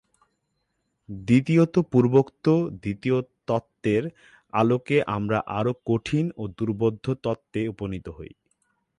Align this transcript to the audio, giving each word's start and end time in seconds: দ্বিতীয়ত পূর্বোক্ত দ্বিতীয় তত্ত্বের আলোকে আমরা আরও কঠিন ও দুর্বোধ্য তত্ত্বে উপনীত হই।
দ্বিতীয়ত 1.09 1.75
পূর্বোক্ত 1.91 2.45
দ্বিতীয় 2.81 3.17
তত্ত্বের 3.47 4.03
আলোকে 4.53 4.97
আমরা 5.15 5.37
আরও 5.59 5.73
কঠিন 5.87 6.25
ও 6.37 6.43
দুর্বোধ্য 6.57 7.05
তত্ত্বে 7.23 7.61
উপনীত 7.73 8.05
হই। 8.17 8.31